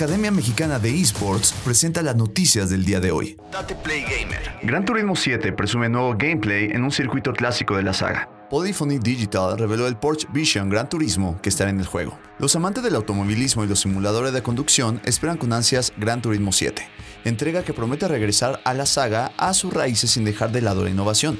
Academia 0.00 0.30
Mexicana 0.30 0.78
de 0.78 0.98
Esports 0.98 1.52
presenta 1.62 2.00
las 2.00 2.16
noticias 2.16 2.70
del 2.70 2.86
día 2.86 3.00
de 3.00 3.10
hoy. 3.10 3.36
Date 3.52 3.74
Play 3.74 4.00
Gamer. 4.00 4.40
Gran 4.62 4.86
Turismo 4.86 5.14
7 5.14 5.52
presume 5.52 5.90
nuevo 5.90 6.14
gameplay 6.16 6.70
en 6.72 6.84
un 6.84 6.90
circuito 6.90 7.34
clásico 7.34 7.76
de 7.76 7.82
la 7.82 7.92
saga. 7.92 8.26
Polyphony 8.48 8.98
Digital 8.98 9.58
reveló 9.58 9.86
el 9.86 9.98
Porsche 9.98 10.26
Vision 10.32 10.70
Gran 10.70 10.88
Turismo 10.88 11.38
que 11.42 11.50
estará 11.50 11.68
en 11.68 11.80
el 11.80 11.84
juego. 11.84 12.18
Los 12.38 12.56
amantes 12.56 12.82
del 12.82 12.94
automovilismo 12.94 13.62
y 13.62 13.66
los 13.68 13.80
simuladores 13.80 14.32
de 14.32 14.42
conducción 14.42 15.02
esperan 15.04 15.36
con 15.36 15.52
ansias 15.52 15.92
Gran 15.98 16.22
Turismo 16.22 16.50
7, 16.50 16.82
entrega 17.26 17.62
que 17.62 17.74
promete 17.74 18.08
regresar 18.08 18.62
a 18.64 18.72
la 18.72 18.86
saga 18.86 19.32
a 19.36 19.52
sus 19.52 19.70
raíces 19.70 20.12
sin 20.12 20.24
dejar 20.24 20.50
de 20.50 20.62
lado 20.62 20.82
la 20.82 20.88
innovación. 20.88 21.38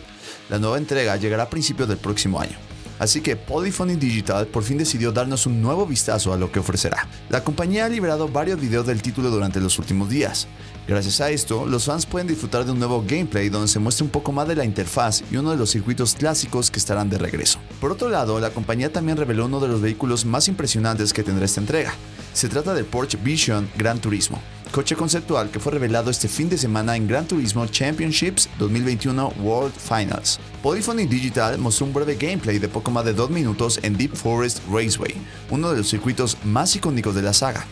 La 0.51 0.59
nueva 0.59 0.77
entrega 0.77 1.17
llegará 1.17 1.45
a 1.45 1.49
principios 1.49 1.89
del 1.89 1.97
próximo 1.97 2.39
año. 2.39 2.59
Así 3.01 3.23
que 3.23 3.35
Polyphony 3.35 3.97
Digital 3.97 4.47
por 4.47 4.63
fin 4.63 4.77
decidió 4.77 5.11
darnos 5.11 5.47
un 5.47 5.63
nuevo 5.63 5.87
vistazo 5.87 6.35
a 6.35 6.37
lo 6.37 6.53
que 6.53 6.59
ofrecerá. 6.59 7.09
La 7.31 7.43
compañía 7.43 7.87
ha 7.87 7.89
liberado 7.89 8.29
varios 8.29 8.61
videos 8.61 8.87
del 8.87 9.01
título 9.01 9.31
durante 9.31 9.59
los 9.59 9.79
últimos 9.79 10.11
días. 10.11 10.47
Gracias 10.87 11.23
a 11.23 11.31
esto, 11.31 11.65
los 11.65 11.87
fans 11.87 12.05
pueden 12.05 12.29
disfrutar 12.29 12.67
de 12.67 12.73
un 12.73 12.79
nuevo 12.79 13.03
gameplay 13.07 13.49
donde 13.49 13.69
se 13.69 13.79
muestra 13.79 14.05
un 14.05 14.11
poco 14.11 14.33
más 14.33 14.47
de 14.47 14.57
la 14.57 14.67
interfaz 14.67 15.23
y 15.31 15.37
uno 15.39 15.51
de 15.51 15.57
los 15.57 15.71
circuitos 15.71 16.15
clásicos 16.15 16.71
que 16.71 16.79
estarán 16.79 17.09
de 17.09 17.17
regreso. 17.17 17.59
Por 17.81 17.91
otro 17.91 18.11
lado, 18.11 18.39
la 18.39 18.51
compañía 18.51 18.93
también 18.93 19.17
reveló 19.17 19.47
uno 19.47 19.61
de 19.61 19.69
los 19.69 19.81
vehículos 19.81 20.27
más 20.27 20.49
impresionantes 20.49 21.15
que 21.15 21.23
tendrá 21.23 21.47
esta 21.47 21.61
entrega. 21.61 21.95
Se 22.35 22.51
trata 22.51 22.75
del 22.75 22.85
Porsche 22.85 23.19
Vision 23.23 23.71
Gran 23.79 23.99
Turismo, 23.99 24.43
coche 24.71 24.97
conceptual 24.97 25.51
que 25.51 25.61
fue 25.61 25.73
revelado 25.73 26.11
este 26.11 26.29
fin 26.29 26.49
de 26.49 26.57
semana 26.57 26.97
en 26.97 27.07
Gran 27.07 27.27
Turismo 27.27 27.67
Championships 27.67 28.49
2021 28.59 29.35
World 29.43 29.73
Finals. 29.73 30.39
Polyphony 30.63 31.07
Digital 31.07 31.59
mostró 31.59 31.87
un 31.87 31.93
breve 31.93 32.17
gameplay 32.17 32.59
de 32.59 32.69
poco 32.69 32.91
más 32.91 33.05
de 33.05 33.13
dos 33.13 33.31
minutos 33.31 33.81
en 33.83 33.97
Deep 33.97 34.15
Forest 34.15 34.61
Raceway, 34.71 35.15
uno 35.51 35.71
de 35.71 35.79
los 35.79 35.89
circuitos 35.89 36.37
más 36.45 36.75
icónicos 36.77 37.15
de 37.15 37.23
la 37.23 37.33
saga. 37.33 37.67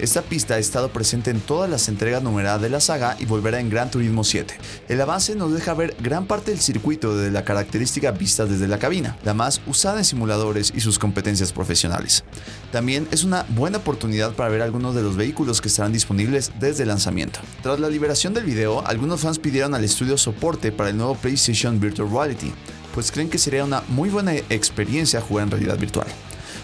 Esta 0.00 0.22
pista 0.22 0.54
ha 0.54 0.58
estado 0.58 0.88
presente 0.88 1.30
en 1.30 1.40
todas 1.40 1.70
las 1.70 1.88
entregas 1.88 2.20
numeradas 2.20 2.60
de 2.60 2.68
la 2.68 2.80
saga 2.80 3.16
y 3.20 3.26
volverá 3.26 3.60
en 3.60 3.70
Gran 3.70 3.92
Turismo 3.92 4.24
7. 4.24 4.58
El 4.88 5.00
avance 5.00 5.36
nos 5.36 5.52
deja 5.52 5.72
ver 5.72 5.94
gran 6.00 6.26
parte 6.26 6.50
del 6.50 6.58
circuito 6.58 7.16
de 7.16 7.30
la 7.30 7.44
característica 7.44 8.10
vista 8.10 8.44
desde 8.44 8.66
la 8.66 8.80
cabina, 8.80 9.16
la 9.24 9.34
más 9.34 9.60
usada 9.68 9.98
en 9.98 10.04
simuladores 10.04 10.72
y 10.74 10.80
sus 10.80 10.98
competencias 10.98 11.52
profesionales. 11.52 12.24
También 12.72 13.06
es 13.12 13.22
una 13.22 13.46
buena 13.50 13.78
oportunidad 13.78 14.32
para 14.32 14.48
ver 14.48 14.62
algunos 14.62 14.96
de 14.96 15.02
los 15.02 15.14
vehículos 15.14 15.60
que 15.60 15.68
estarán 15.68 15.92
disponibles 15.92 16.50
desde 16.58 16.82
el 16.82 16.88
lanzamiento. 16.88 17.38
Tras 17.62 17.78
la 17.78 17.88
liberación 17.88 18.34
del 18.34 18.44
video, 18.44 18.84
algunos 18.84 19.20
fans 19.20 19.38
pidieron 19.38 19.76
al 19.76 19.84
estudio 19.84 20.18
soporte 20.18 20.72
para 20.72 20.90
el 20.90 20.96
nuevo 20.96 21.14
PlayStation 21.14 21.78
Virtual 21.78 22.10
Reality, 22.10 22.52
pues 22.92 23.12
creen 23.12 23.30
que 23.30 23.38
sería 23.38 23.64
una 23.64 23.84
muy 23.86 24.08
buena 24.08 24.34
experiencia 24.34 25.20
jugar 25.20 25.44
en 25.44 25.50
realidad 25.52 25.78
virtual. 25.78 26.08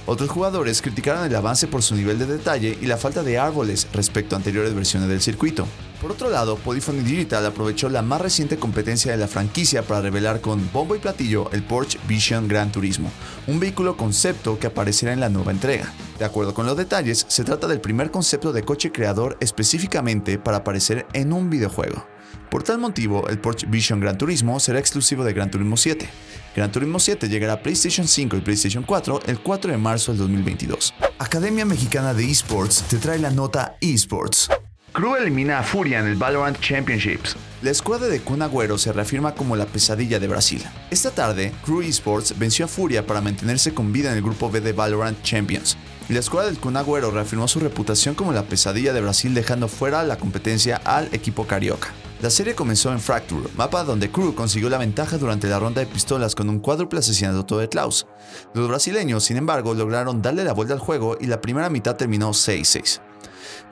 Otros 0.07 0.31
jugadores 0.31 0.83
criticaron 0.83 1.25
el 1.25 1.37
avance 1.37 1.67
por 1.67 1.83
su 1.83 1.95
nivel 1.95 2.19
de 2.19 2.27
detalle 2.27 2.77
y 2.81 2.87
la 2.87 2.97
falta 2.97 3.23
de 3.23 3.39
árboles 3.39 3.87
respecto 3.93 4.35
a 4.35 4.39
anteriores 4.39 4.75
versiones 4.75 5.09
del 5.09 5.21
circuito. 5.21 5.67
Por 6.01 6.13
otro 6.13 6.31
lado, 6.31 6.57
Polyphony 6.57 7.03
Digital 7.03 7.45
aprovechó 7.45 7.91
la 7.91 8.01
más 8.01 8.23
reciente 8.23 8.57
competencia 8.57 9.13
de 9.13 9.19
la 9.19 9.29
franquicia 9.29 9.83
para 9.83 10.01
revelar 10.01 10.41
con 10.41 10.71
bombo 10.73 10.97
y 10.97 10.99
platillo 10.99 11.51
el 11.53 11.63
Porsche 11.63 11.99
Vision 12.09 12.49
Gran 12.49 12.73
Turismo, 12.73 13.11
un 13.47 13.61
vehículo 13.61 13.99
concepto 13.99 14.59
que 14.59 14.67
aparecerá 14.67 15.13
en 15.13 15.21
la 15.21 15.29
nueva 15.29 15.53
entrega. 15.53 15.93
De 16.19 16.25
acuerdo 16.25 16.55
con 16.55 16.65
los 16.67 16.77
detalles, 16.77 17.27
se 17.29 17.45
trata 17.45 17.69
del 17.69 17.81
primer 17.81 18.11
concepto 18.11 18.53
de 18.53 18.63
coche 18.63 18.93
creador 18.93 19.37
específicamente 19.41 20.39
para 20.39 20.59
aparecer 20.59 21.07
en 21.13 21.35
un 21.35 21.51
videojuego. 21.51 22.10
Por 22.51 22.65
tal 22.65 22.79
motivo, 22.79 23.29
el 23.29 23.39
Porsche 23.39 23.67
Vision 23.67 24.01
Gran 24.01 24.19
Turismo 24.19 24.59
será 24.59 24.79
exclusivo 24.79 25.23
de 25.25 25.33
Gran 25.33 25.51
Turismo 25.51 25.77
7. 25.77 26.09
Gran 26.57 26.73
Turismo 26.73 26.99
7 26.99 27.29
llegará 27.29 27.55
a 27.55 27.63
PlayStation 27.63 28.09
5 28.09 28.37
y 28.37 28.41
PlayStation 28.41 28.83
4 28.83 29.21
el 29.27 29.39
4 29.41 29.71
de 29.71 29.79
marzo 29.79 30.13
del 30.13 30.19
2022. 30.19 30.95
Academia 31.19 31.65
Mexicana 31.65 32.13
de 32.13 32.29
Esports 32.29 32.83
te 32.89 32.99
trae 32.99 33.19
la 33.19 33.31
nota 33.31 33.77
Esports. 33.81 34.49
Crew 34.93 35.15
elimina 35.15 35.61
a 35.61 35.63
Furia 35.63 36.01
en 36.01 36.07
el 36.07 36.17
Valorant 36.17 36.59
Championships. 36.59 37.37
La 37.63 37.71
escuadra 37.71 38.09
de 38.09 38.21
Kun 38.21 38.43
Agüero 38.43 38.77
se 38.77 38.93
reafirma 38.93 39.35
como 39.37 39.55
la 39.55 39.67
pesadilla 39.67 40.19
de 40.19 40.27
Brasil. 40.27 40.65
Esta 40.91 41.13
tarde, 41.13 41.53
Crew 41.65 41.83
Esports 41.83 42.37
venció 42.37 42.65
a 42.65 42.69
Furia 42.69 43.07
para 43.07 43.21
mantenerse 43.21 43.73
con 43.73 43.93
vida 43.93 44.11
en 44.11 44.17
el 44.17 44.23
grupo 44.23 44.51
B 44.51 44.61
de 44.61 44.73
Valorant 44.73 45.23
Champions. 45.23 45.77
La 46.09 46.19
escuadra 46.19 46.51
del 46.51 46.59
Kun 46.59 46.77
Agüero 46.77 47.13
reafirmó 47.13 47.47
su 47.47 47.61
reputación 47.61 48.17
como 48.17 48.33
la 48.33 48.43
pesadilla 48.43 48.93
de 48.93 49.01
Brasil 49.01 49.33
dejando 49.33 49.69
fuera 49.69 50.03
la 50.03 50.19
competencia 50.19 50.81
al 50.85 51.09
equipo 51.13 51.47
carioca. 51.47 51.93
La 52.23 52.29
serie 52.29 52.55
comenzó 52.55 52.93
en 52.93 53.01
Fracture, 53.01 53.49
mapa 53.57 53.83
donde 53.83 54.11
Crew 54.11 54.35
consiguió 54.35 54.69
la 54.69 54.77
ventaja 54.77 55.17
durante 55.17 55.49
la 55.49 55.59
ronda 55.59 55.81
de 55.81 55.87
pistolas 55.87 56.35
con 56.35 56.51
un 56.51 56.59
cuádruple 56.59 56.99
asesinato 56.99 57.57
de 57.57 57.71
Klaus. 57.71 58.07
Los 58.53 58.69
brasileños, 58.69 59.25
sin 59.25 59.39
embargo, 59.39 59.73
lograron 59.73 60.21
darle 60.21 60.45
la 60.45 60.53
vuelta 60.53 60.75
al 60.75 60.81
juego 60.81 61.17
y 61.19 61.25
la 61.25 61.41
primera 61.41 61.71
mitad 61.71 61.97
terminó 61.97 62.29
6-6. 62.31 63.01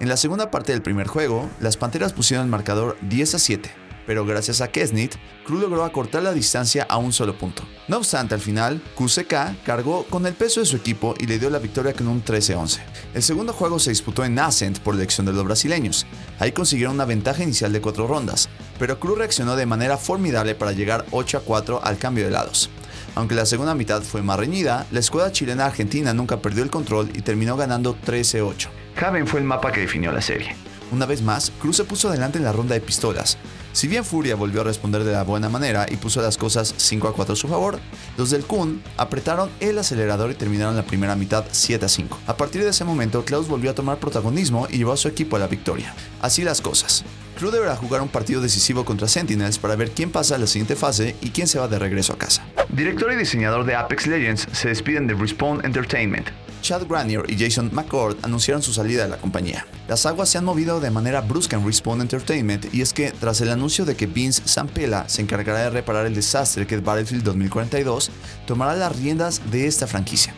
En 0.01 0.09
la 0.09 0.17
segunda 0.17 0.51
parte 0.51 0.73
del 0.73 0.81
primer 0.81 1.09
juego, 1.09 1.51
las 1.61 1.77
Panteras 1.77 2.15
pusieron 2.15 2.47
el 2.47 2.51
marcador 2.51 2.97
10 3.03 3.35
a 3.35 3.39
7, 3.39 3.71
pero 4.09 4.25
gracias 4.25 4.63
a 4.63 4.69
Kesnit, 4.69 5.17
Crew 5.45 5.59
logró 5.59 5.85
acortar 5.85 6.23
la 6.23 6.33
distancia 6.33 6.87
a 6.89 6.97
un 6.97 7.13
solo 7.13 7.37
punto. 7.37 7.63
No 7.89 7.99
obstante, 7.99 8.35
al 8.35 8.41
final, 8.41 8.81
QCK 8.97 9.63
cargó 9.67 10.05
con 10.05 10.25
el 10.25 10.33
peso 10.33 10.61
de 10.61 10.67
su 10.67 10.77
equipo 10.77 11.15
y 11.19 11.27
le 11.27 11.39
dio 11.39 11.51
la 11.51 11.59
victoria 11.59 11.93
con 11.93 12.09
un 12.09 12.25
13-11. 12.25 12.79
El 13.13 13.23
segundo 13.23 13.53
juego 13.53 13.79
se 13.79 13.91
disputó 13.91 14.25
en 14.25 14.39
Ascent 14.39 14.79
por 14.79 14.95
elección 14.95 15.27
de 15.27 15.35
los 15.35 15.45
brasileños. 15.45 16.07
Ahí 16.39 16.53
consiguieron 16.53 16.95
una 16.95 17.05
ventaja 17.05 17.43
inicial 17.43 17.71
de 17.71 17.83
cuatro 17.83 18.07
rondas, 18.07 18.49
pero 18.79 18.99
Crew 18.99 19.15
reaccionó 19.15 19.57
de 19.57 19.67
manera 19.67 19.99
formidable 19.99 20.55
para 20.55 20.73
llegar 20.73 21.05
8 21.11 21.37
a 21.37 21.41
4 21.43 21.85
al 21.85 21.99
cambio 21.99 22.25
de 22.25 22.31
lados. 22.31 22.71
Aunque 23.15 23.35
la 23.35 23.45
segunda 23.45 23.75
mitad 23.75 24.01
fue 24.01 24.23
más 24.23 24.39
reñida, 24.39 24.87
la 24.91 25.01
escuadra 25.01 25.33
chilena 25.33 25.67
argentina 25.67 26.15
nunca 26.15 26.41
perdió 26.41 26.63
el 26.63 26.71
control 26.71 27.11
y 27.13 27.21
terminó 27.21 27.59
ganando 27.59 27.95
13-8. 27.95 28.69
Haven 28.97 29.27
fue 29.27 29.41
el 29.41 29.45
mapa 29.45 29.71
que 29.71 29.81
definió 29.81 30.13
la 30.13 30.23
serie. 30.23 30.57
Una 30.91 31.05
vez 31.05 31.21
más, 31.21 31.53
Cruz 31.61 31.77
se 31.77 31.85
puso 31.85 32.09
adelante 32.09 32.39
en 32.39 32.45
la 32.45 32.53
ronda 32.53 32.75
de 32.75 32.81
pistolas. 32.81 33.37
Si 33.79 33.87
bien 33.87 34.05
Furia 34.05 34.35
volvió 34.35 34.63
a 34.63 34.65
responder 34.65 35.05
de 35.05 35.13
la 35.13 35.23
buena 35.23 35.49
manera 35.49 35.87
y 35.89 35.99
puso 35.99 36.21
las 36.21 36.37
cosas 36.37 36.75
5 36.79 37.07
a 37.07 37.13
4 37.13 37.35
a 37.35 37.37
su 37.37 37.47
favor, 37.47 37.79
los 38.17 38.31
del 38.31 38.45
Kun 38.45 38.83
apretaron 38.97 39.51
el 39.61 39.79
acelerador 39.79 40.33
y 40.33 40.35
terminaron 40.35 40.75
la 40.75 40.83
primera 40.83 41.15
mitad 41.15 41.45
7 41.49 41.85
a 41.85 41.89
5. 41.89 42.19
A 42.27 42.37
partir 42.37 42.65
de 42.65 42.71
ese 42.71 42.83
momento, 42.83 43.25
Klaus 43.25 43.47
volvió 43.47 43.71
a 43.71 43.77
tomar 43.77 44.01
protagonismo 44.01 44.67
y 44.69 44.79
llevó 44.79 44.95
a 44.95 44.97
su 44.97 45.07
equipo 45.07 45.37
a 45.37 45.39
la 45.39 45.47
victoria. 45.47 45.95
Así 46.21 46.43
las 46.43 46.61
cosas. 46.61 47.05
Crew 47.39 47.53
deberá 47.53 47.77
jugar 47.77 48.03
un 48.03 48.09
partido 48.09 48.41
decisivo 48.41 48.85
contra 48.85 49.07
Sentinels 49.07 49.61
para 49.61 49.77
ver 49.77 49.93
quién 49.93 50.11
pasa 50.11 50.35
a 50.35 50.39
la 50.39 50.49
siguiente 50.49 50.75
fase 50.75 51.15
y 51.21 51.31
quién 51.31 51.47
se 51.47 51.61
va 51.61 51.69
de 51.69 51.79
regreso 51.79 52.13
a 52.15 52.19
casa. 52.19 52.45
Director 52.71 53.13
y 53.13 53.17
diseñador 53.17 53.65
de 53.65 53.77
Apex 53.77 54.09
Legends 54.09 54.49
se 54.51 54.71
despiden 54.71 55.07
de 55.07 55.15
Respawn 55.15 55.65
Entertainment. 55.65 56.27
Chad 56.63 56.89
Granier 56.89 57.23
y 57.29 57.39
Jason 57.39 57.71
McCord 57.73 58.17
anunciaron 58.23 58.61
su 58.61 58.73
salida 58.73 59.05
de 59.05 59.11
la 59.11 59.19
compañía. 59.19 59.65
Las 59.89 60.05
aguas 60.05 60.29
se 60.29 60.37
han 60.37 60.45
movido 60.45 60.81
de 60.81 60.91
manera 60.91 61.23
brusca 61.23 61.57
en 61.57 61.65
Respawn 61.65 62.03
Entertainment 62.03 62.73
y 62.75 62.83
es 62.83 62.93
que 62.93 63.11
tras 63.11 63.41
el 63.41 63.51
anuncio 63.51 63.87
de 63.87 63.97
que 63.97 64.07
Vince 64.07 64.43
Zampella 64.47 65.09
se 65.09 65.23
encargará 65.23 65.61
de 65.61 65.71
reparar 65.71 66.05
el 66.05 66.15
desastre 66.15 66.67
que 66.67 66.77
Battlefield 66.77 67.25
2042, 67.25 68.11
tomará 68.47 68.77
las 68.77 68.95
riendas 68.95 69.41
de 69.51 69.67
esta 69.67 69.87
franquicia 69.87 70.35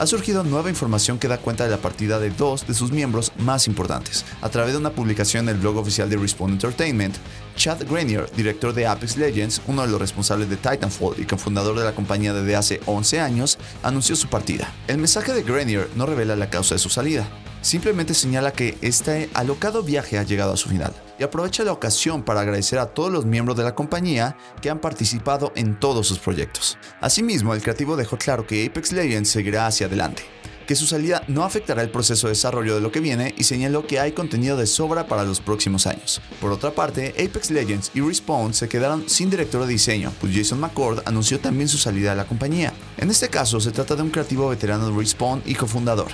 ha 0.00 0.06
surgido 0.06 0.44
nueva 0.44 0.70
información 0.70 1.18
que 1.18 1.28
da 1.28 1.36
cuenta 1.36 1.64
de 1.64 1.70
la 1.70 1.76
partida 1.76 2.18
de 2.18 2.30
dos 2.30 2.66
de 2.66 2.72
sus 2.72 2.90
miembros 2.90 3.32
más 3.38 3.66
importantes. 3.66 4.24
A 4.40 4.48
través 4.48 4.72
de 4.72 4.78
una 4.78 4.92
publicación 4.92 5.46
en 5.46 5.56
el 5.56 5.60
blog 5.60 5.76
oficial 5.76 6.08
de 6.08 6.16
Respawn 6.16 6.52
Entertainment, 6.52 7.16
Chad 7.54 7.82
Grenier, 7.86 8.30
director 8.34 8.72
de 8.72 8.86
Apex 8.86 9.18
Legends, 9.18 9.60
uno 9.66 9.82
de 9.82 9.88
los 9.88 10.00
responsables 10.00 10.48
de 10.48 10.56
Titanfall 10.56 11.16
y 11.18 11.24
cofundador 11.24 11.78
de 11.78 11.84
la 11.84 11.94
compañía 11.94 12.32
desde 12.32 12.56
hace 12.56 12.80
11 12.86 13.20
años, 13.20 13.58
anunció 13.82 14.16
su 14.16 14.28
partida. 14.28 14.72
El 14.88 14.96
mensaje 14.96 15.34
de 15.34 15.42
Grenier 15.42 15.90
no 15.96 16.06
revela 16.06 16.34
la 16.34 16.48
causa 16.48 16.74
de 16.74 16.78
su 16.78 16.88
salida, 16.88 17.28
simplemente 17.62 18.14
señala 18.14 18.52
que 18.52 18.76
este 18.80 19.30
alocado 19.34 19.82
viaje 19.82 20.18
ha 20.18 20.22
llegado 20.22 20.52
a 20.52 20.56
su 20.56 20.68
final 20.68 20.94
y 21.18 21.22
aprovecha 21.22 21.64
la 21.64 21.72
ocasión 21.72 22.22
para 22.22 22.40
agradecer 22.40 22.78
a 22.78 22.86
todos 22.86 23.12
los 23.12 23.26
miembros 23.26 23.56
de 23.56 23.64
la 23.64 23.74
compañía 23.74 24.36
que 24.62 24.70
han 24.70 24.80
participado 24.80 25.52
en 25.54 25.78
todos 25.78 26.06
sus 26.06 26.18
proyectos. 26.18 26.78
Asimismo, 27.00 27.54
el 27.54 27.62
creativo 27.62 27.96
dejó 27.96 28.16
claro 28.16 28.46
que 28.46 28.64
Apex 28.64 28.92
Legends 28.92 29.28
seguirá 29.28 29.66
hacia 29.66 29.86
adelante, 29.86 30.22
que 30.66 30.76
su 30.76 30.86
salida 30.86 31.22
no 31.28 31.44
afectará 31.44 31.82
el 31.82 31.90
proceso 31.90 32.26
de 32.26 32.32
desarrollo 32.32 32.74
de 32.74 32.80
lo 32.80 32.90
que 32.90 33.00
viene 33.00 33.34
y 33.36 33.44
señaló 33.44 33.86
que 33.86 34.00
hay 34.00 34.12
contenido 34.12 34.56
de 34.56 34.66
sobra 34.66 35.06
para 35.06 35.24
los 35.24 35.40
próximos 35.40 35.86
años. 35.86 36.22
Por 36.40 36.52
otra 36.52 36.70
parte, 36.70 37.12
Apex 37.18 37.50
Legends 37.50 37.90
y 37.92 38.00
Respawn 38.00 38.54
se 38.54 38.68
quedaron 38.68 39.06
sin 39.08 39.28
director 39.28 39.62
de 39.66 39.72
diseño, 39.72 40.12
pues 40.20 40.34
Jason 40.34 40.60
McCord 40.60 41.02
anunció 41.04 41.38
también 41.38 41.68
su 41.68 41.76
salida 41.76 42.10
de 42.10 42.16
la 42.16 42.26
compañía. 42.26 42.72
En 42.96 43.10
este 43.10 43.28
caso, 43.28 43.60
se 43.60 43.72
trata 43.72 43.96
de 43.96 44.02
un 44.02 44.10
creativo 44.10 44.48
veterano 44.48 44.88
de 44.88 44.96
Respawn 44.96 45.42
y 45.44 45.54
cofundador. 45.54 46.12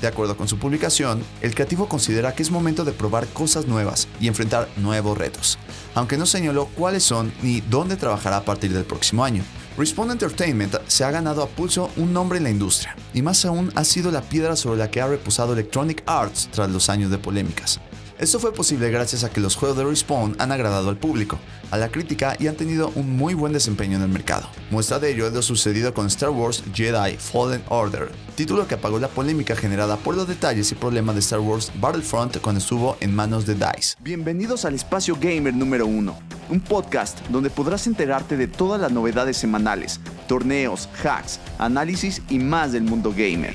De 0.00 0.06
acuerdo 0.06 0.36
con 0.36 0.46
su 0.46 0.58
publicación, 0.58 1.24
el 1.40 1.54
creativo 1.54 1.88
considera 1.88 2.32
que 2.32 2.42
es 2.42 2.50
momento 2.50 2.84
de 2.84 2.92
probar 2.92 3.26
cosas 3.28 3.66
nuevas 3.66 4.06
y 4.20 4.28
enfrentar 4.28 4.68
nuevos 4.76 5.18
retos, 5.18 5.58
aunque 5.94 6.16
no 6.16 6.24
señaló 6.24 6.66
cuáles 6.76 7.02
son 7.02 7.32
ni 7.42 7.60
dónde 7.62 7.96
trabajará 7.96 8.38
a 8.38 8.44
partir 8.44 8.72
del 8.72 8.84
próximo 8.84 9.24
año. 9.24 9.42
Respawn 9.76 10.10
Entertainment 10.10 10.76
se 10.86 11.04
ha 11.04 11.10
ganado 11.10 11.42
a 11.42 11.48
pulso 11.48 11.90
un 11.96 12.12
nombre 12.12 12.38
en 12.38 12.44
la 12.44 12.50
industria, 12.50 12.96
y 13.12 13.22
más 13.22 13.44
aún 13.44 13.72
ha 13.74 13.84
sido 13.84 14.12
la 14.12 14.22
piedra 14.22 14.54
sobre 14.56 14.78
la 14.78 14.90
que 14.90 15.00
ha 15.00 15.08
reposado 15.08 15.52
Electronic 15.52 16.02
Arts 16.06 16.48
tras 16.52 16.70
los 16.70 16.88
años 16.88 17.10
de 17.10 17.18
polémicas. 17.18 17.80
Esto 18.18 18.40
fue 18.40 18.52
posible 18.52 18.90
gracias 18.90 19.22
a 19.22 19.30
que 19.30 19.40
los 19.40 19.54
juegos 19.54 19.78
de 19.78 19.84
Respawn 19.84 20.34
han 20.40 20.50
agradado 20.50 20.88
al 20.88 20.96
público, 20.96 21.38
a 21.70 21.78
la 21.78 21.88
crítica 21.88 22.34
y 22.40 22.48
han 22.48 22.56
tenido 22.56 22.90
un 22.96 23.16
muy 23.16 23.32
buen 23.32 23.52
desempeño 23.52 23.96
en 23.96 24.02
el 24.02 24.08
mercado. 24.08 24.48
Muestra 24.72 24.98
de 24.98 25.12
ello 25.12 25.28
es 25.28 25.32
lo 25.32 25.40
sucedido 25.40 25.94
con 25.94 26.08
Star 26.08 26.30
Wars 26.30 26.64
Jedi 26.74 27.16
Fallen 27.16 27.62
Order, 27.68 28.10
título 28.34 28.66
que 28.66 28.74
apagó 28.74 28.98
la 28.98 29.06
polémica 29.06 29.54
generada 29.54 29.96
por 29.98 30.16
los 30.16 30.26
detalles 30.26 30.72
y 30.72 30.74
problemas 30.74 31.14
de 31.14 31.20
Star 31.20 31.38
Wars 31.38 31.70
Battlefront 31.80 32.38
cuando 32.38 32.58
estuvo 32.58 32.96
en 32.98 33.14
manos 33.14 33.46
de 33.46 33.54
DICE. 33.54 33.94
Bienvenidos 34.00 34.64
al 34.64 34.74
Espacio 34.74 35.14
Gamer 35.14 35.54
número 35.54 35.86
1, 35.86 36.18
un 36.50 36.60
podcast 36.60 37.20
donde 37.28 37.50
podrás 37.50 37.86
enterarte 37.86 38.36
de 38.36 38.48
todas 38.48 38.80
las 38.80 38.90
novedades 38.90 39.36
semanales, 39.36 40.00
torneos, 40.26 40.88
hacks, 41.04 41.38
análisis 41.58 42.20
y 42.28 42.40
más 42.40 42.72
del 42.72 42.82
mundo 42.82 43.14
gamer. 43.16 43.54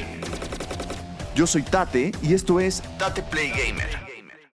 Yo 1.36 1.48
soy 1.48 1.63
Tate 1.63 2.13
y 2.21 2.33
esto 2.33 2.62
es 2.62 2.81
Tate 2.98 3.24
Play 3.24 3.50
Gamer. 3.50 4.02